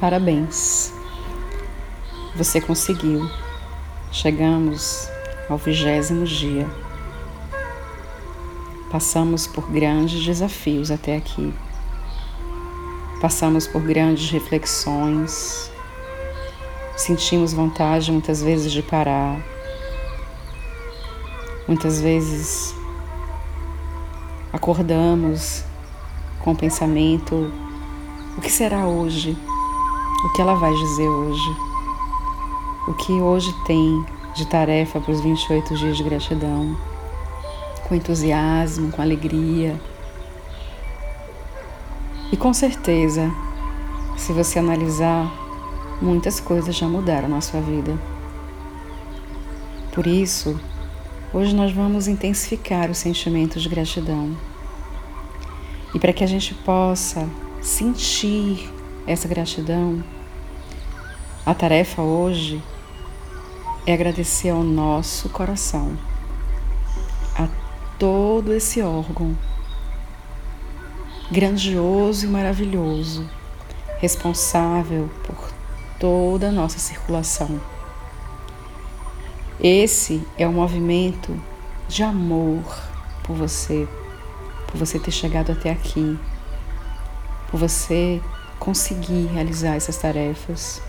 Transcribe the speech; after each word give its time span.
Parabéns. 0.00 0.92
Você 2.36 2.60
conseguiu. 2.60 3.28
Chegamos 4.12 5.10
ao 5.50 5.58
vigésimo 5.58 6.24
dia. 6.24 6.68
Passamos 8.92 9.48
por 9.48 9.68
grandes 9.68 10.24
desafios 10.24 10.92
até 10.92 11.16
aqui. 11.16 11.52
Passamos 13.20 13.66
por 13.66 13.82
grandes 13.82 14.30
reflexões. 14.30 15.68
Sentimos 16.96 17.52
vontade 17.52 18.12
muitas 18.12 18.40
vezes 18.40 18.70
de 18.70 18.82
parar. 18.82 19.36
Muitas 21.66 22.00
vezes 22.00 22.72
acordamos 24.52 25.64
com 26.38 26.52
o 26.52 26.56
pensamento: 26.56 27.52
o 28.36 28.40
que 28.40 28.50
será 28.50 28.86
hoje? 28.86 29.36
O 30.24 30.28
que 30.30 30.40
ela 30.42 30.54
vai 30.54 30.74
dizer 30.74 31.08
hoje? 31.08 31.56
O 32.88 32.94
que 32.94 33.12
hoje 33.12 33.54
tem 33.64 34.04
de 34.34 34.44
tarefa 34.48 35.00
para 35.00 35.12
os 35.12 35.20
28 35.20 35.76
dias 35.76 35.96
de 35.96 36.02
gratidão? 36.02 36.76
Com 37.86 37.94
entusiasmo, 37.94 38.90
com 38.90 39.00
alegria. 39.00 39.80
E 42.32 42.36
com 42.36 42.52
certeza, 42.52 43.30
se 44.16 44.32
você 44.32 44.58
analisar, 44.58 45.32
muitas 46.02 46.40
coisas 46.40 46.74
já 46.74 46.88
mudaram 46.88 47.28
na 47.28 47.40
sua 47.40 47.60
vida. 47.60 47.96
Por 49.92 50.04
isso, 50.04 50.58
hoje 51.32 51.54
nós 51.54 51.70
vamos 51.70 52.08
intensificar 52.08 52.90
o 52.90 52.94
sentimento 52.94 53.60
de 53.60 53.68
gratidão. 53.68 54.36
E 55.94 55.98
para 56.00 56.12
que 56.12 56.24
a 56.24 56.26
gente 56.26 56.54
possa 56.54 57.28
sentir 57.62 58.77
essa 59.08 59.26
gratidão, 59.26 60.04
a 61.46 61.54
tarefa 61.54 62.02
hoje 62.02 62.62
é 63.86 63.94
agradecer 63.94 64.50
ao 64.50 64.62
nosso 64.62 65.30
coração, 65.30 65.96
a 67.34 67.48
todo 67.98 68.52
esse 68.52 68.82
órgão 68.82 69.34
grandioso 71.30 72.26
e 72.26 72.28
maravilhoso, 72.28 73.26
responsável 73.98 75.08
por 75.24 75.54
toda 75.98 76.48
a 76.50 76.52
nossa 76.52 76.78
circulação. 76.78 77.58
Esse 79.58 80.22
é 80.36 80.46
o 80.46 80.50
um 80.50 80.54
movimento 80.54 81.34
de 81.88 82.02
amor 82.02 82.62
por 83.22 83.34
você, 83.34 83.88
por 84.66 84.76
você 84.76 84.98
ter 84.98 85.12
chegado 85.12 85.50
até 85.50 85.70
aqui, 85.70 86.18
por 87.50 87.58
você 87.58 88.20
conseguir 88.58 89.26
realizar 89.26 89.76
essas 89.76 89.96
tarefas, 89.96 90.82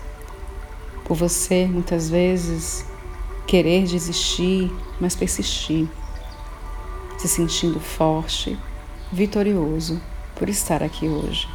por 1.04 1.16
você 1.16 1.66
muitas 1.66 2.10
vezes 2.10 2.84
querer 3.46 3.84
desistir, 3.84 4.70
mas 5.00 5.16
persistir, 5.16 5.88
se 7.18 7.28
sentindo 7.28 7.80
forte, 7.80 8.58
vitorioso 9.10 10.00
por 10.36 10.48
estar 10.48 10.82
aqui 10.82 11.08
hoje. 11.08 11.48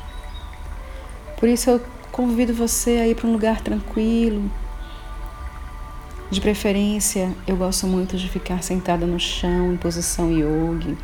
Por 1.37 1.49
isso 1.49 1.69
eu 1.69 1.81
convido 2.11 2.53
você 2.53 2.97
a 2.97 3.07
ir 3.07 3.15
para 3.15 3.27
um 3.27 3.33
lugar 3.33 3.61
tranquilo. 3.61 4.49
De 6.29 6.41
preferência, 6.41 7.31
eu 7.47 7.55
gosto 7.55 7.85
muito 7.87 8.17
de 8.17 8.27
ficar 8.27 8.63
sentada 8.63 9.05
no 9.05 9.19
chão 9.19 9.71
em 9.71 9.77
posição 9.77 10.31
yogi, 10.31 10.97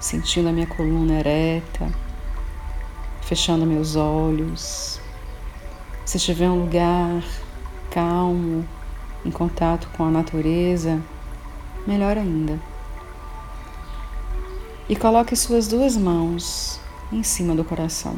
sentindo 0.00 0.48
a 0.48 0.52
minha 0.52 0.66
coluna 0.66 1.18
ereta 1.18 2.07
fechando 3.28 3.66
meus 3.66 3.94
olhos. 3.94 4.98
Se 6.06 6.18
tiver 6.18 6.48
um 6.48 6.62
lugar 6.62 7.22
calmo, 7.90 8.66
em 9.22 9.30
contato 9.30 9.86
com 9.94 10.04
a 10.04 10.10
natureza, 10.10 10.98
melhor 11.86 12.16
ainda. 12.16 12.58
E 14.88 14.96
coloque 14.96 15.36
suas 15.36 15.68
duas 15.68 15.94
mãos 15.94 16.80
em 17.12 17.22
cima 17.22 17.54
do 17.54 17.62
coração. 17.62 18.16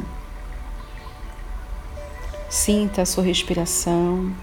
Sinta 2.49 3.01
a 3.01 3.05
sua 3.05 3.25
respiração, 3.25 4.33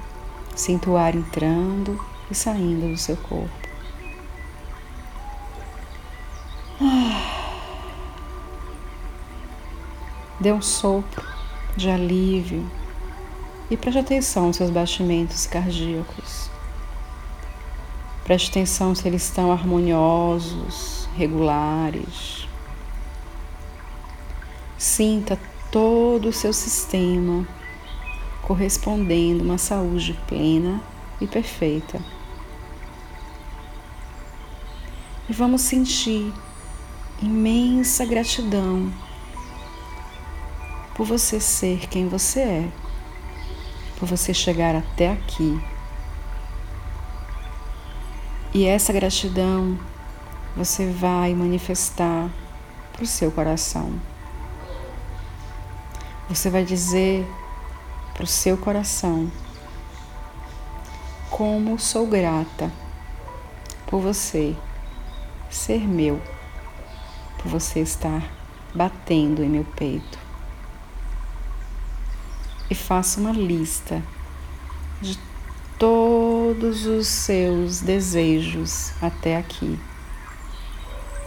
sinta 0.55 0.91
o 0.91 0.99
ar 0.99 1.15
entrando 1.15 1.99
e 2.31 2.35
saindo 2.35 2.91
do 2.91 2.99
seu 2.99 3.17
corpo. 3.17 3.58
Dê 10.41 10.53
um 10.53 10.63
sopro 10.63 11.27
de 11.77 11.91
alívio 11.91 12.65
e 13.71 13.77
preste 13.77 13.99
atenção 13.99 14.47
aos 14.47 14.57
seus 14.57 14.71
batimentos 14.71 15.47
cardíacos. 15.47 16.49
Preste 18.23 18.51
atenção 18.51 18.95
se 18.95 19.09
eles 19.09 19.25
estão 19.25 19.51
harmoniosos, 19.51 21.09
regulares. 21.17 22.47
Sinta 24.77 25.39
todo 25.73 26.29
o 26.29 26.33
seu 26.33 26.53
sistema 26.53 27.47
correspondendo 28.43 29.43
a 29.43 29.45
uma 29.45 29.59
saúde 29.59 30.19
plena 30.29 30.81
e 31.21 31.27
perfeita. 31.27 32.01
E 35.29 35.33
vamos 35.33 35.63
sentir 35.63 36.33
imensa 37.21 38.07
gratidão 38.07 38.93
por 40.99 41.07
você 41.07 41.39
ser 41.39 41.87
quem 41.87 42.09
você 42.09 42.41
é, 42.41 42.69
por 44.01 44.09
você 44.09 44.35
chegar 44.35 44.75
até 44.75 45.13
aqui. 45.13 45.57
E 48.53 48.67
essa 48.67 48.93
gratidão 48.93 49.79
você 50.57 50.91
vai 50.91 51.35
manifestar 51.35 52.29
para 52.93 53.05
o 53.05 53.07
seu 53.07 53.31
coração. 53.31 53.93
Você 56.29 56.51
vai 56.51 56.65
dizer 56.65 57.25
para 58.13 58.25
o 58.25 58.27
seu 58.27 58.59
coração: 58.59 59.31
Como 61.31 61.79
sou 61.79 62.09
grata 62.09 62.73
por 63.87 64.01
você 64.01 64.57
ser 65.49 65.87
meu, 65.87 66.21
por 67.37 67.47
você 67.47 67.79
estar 67.79 68.29
batendo 68.75 69.45
em 69.45 69.49
meu 69.49 69.65
peito 69.65 70.18
e 72.71 72.75
faça 72.75 73.21
uma 73.21 73.33
lista 73.33 74.03
de 75.01 75.19
todos 75.79 76.87
os 76.87 77.07
seus 77.07 77.81
desejos 77.81 78.93
até 79.01 79.37
aqui, 79.37 79.79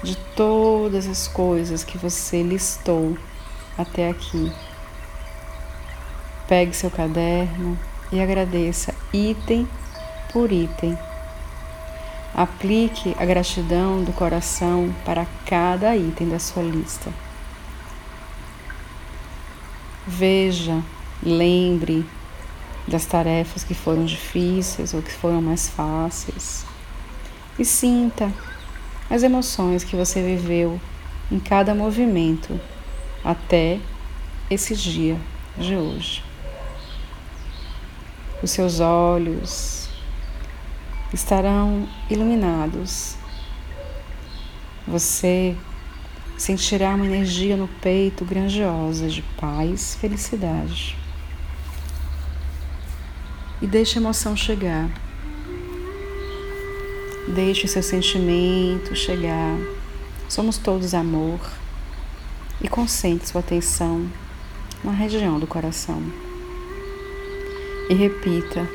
de 0.04 0.16
todas 0.36 1.08
as 1.08 1.28
coisas 1.28 1.84
que 1.84 1.98
você 1.98 2.44
listou 2.44 3.18
até 3.78 4.10
aqui. 4.10 4.52
Pegue 6.48 6.76
seu 6.76 6.92
caderno 6.92 7.80
e 8.12 8.20
agradeça 8.20 8.94
item 9.14 9.68
por 10.34 10.52
item. 10.52 10.98
Aplique 12.34 13.16
a 13.20 13.26
gratidão 13.26 14.04
do 14.04 14.14
coração 14.14 14.94
para 15.06 15.26
cada 15.46 15.96
item 15.96 16.30
da 16.30 16.40
sua 16.40 16.64
lista. 16.64 17.12
Veja 20.06 20.82
Lembre 21.24 22.04
das 22.88 23.06
tarefas 23.06 23.64
que 23.64 23.76
foram 23.76 24.06
difíceis 24.06 24.94
ou 24.94 25.02
que 25.04 25.12
foram 25.12 25.42
mais 25.42 25.70
fáceis. 25.70 26.66
E 27.60 27.64
sinta 27.64 28.34
as 29.10 29.22
emoções 29.22 29.84
que 29.84 29.96
você 29.96 30.22
viveu 30.22 30.80
em 31.32 31.40
cada 31.40 31.76
movimento 31.76 32.60
até 33.24 33.80
esse 34.50 34.76
dia 34.76 35.18
de 35.58 35.76
hoje. 35.76 36.24
Os 38.42 38.50
seus 38.50 38.80
olhos 38.80 39.90
estarão 41.14 41.88
iluminados. 42.10 43.16
Você 44.88 45.56
sentirá 46.36 46.96
uma 46.96 47.06
energia 47.06 47.56
no 47.56 47.68
peito 47.68 48.26
grandiosa 48.26 49.08
de 49.08 49.22
paz, 49.22 49.96
felicidade 50.02 51.01
e 53.62 53.68
deixe 53.68 53.98
a 53.98 54.02
emoção 54.02 54.36
chegar. 54.36 54.90
Deixe 57.28 57.68
seu 57.68 57.84
sentimento 57.84 58.96
chegar. 58.96 59.56
Somos 60.28 60.58
todos 60.58 60.94
amor. 60.94 61.40
E 62.60 62.68
concentre 62.68 63.28
sua 63.28 63.42
atenção 63.42 64.08
na 64.84 64.92
região 64.92 65.40
do 65.40 65.48
coração. 65.48 66.02
E 67.90 67.94
repita: 67.94 68.68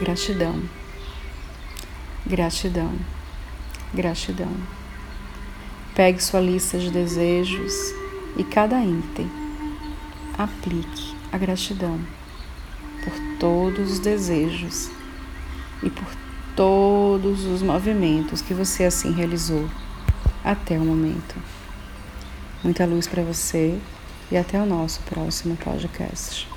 gratidão, 0.00 0.62
gratidão, 2.26 2.92
gratidão. 3.92 4.52
Pegue 5.94 6.22
sua 6.22 6.40
lista 6.40 6.78
de 6.78 6.90
desejos 6.90 7.72
e 8.36 8.42
cada 8.42 8.84
item 8.84 9.30
aplique 10.36 11.14
a 11.30 11.38
gratidão 11.38 12.00
por 13.04 13.12
todos 13.38 13.92
os 13.92 13.98
desejos 13.98 14.90
e 15.82 15.90
por 15.90 16.08
todos 16.56 17.44
os 17.44 17.62
movimentos 17.62 18.40
que 18.40 18.54
você 18.54 18.84
assim 18.84 19.12
realizou 19.12 19.68
até 20.42 20.78
o 20.78 20.84
momento. 20.84 21.34
Muita 22.62 22.86
luz 22.86 23.06
para 23.06 23.22
você 23.22 23.78
e 24.30 24.36
até 24.36 24.60
o 24.60 24.66
nosso 24.66 25.00
próximo 25.02 25.56
podcast. 25.56 26.53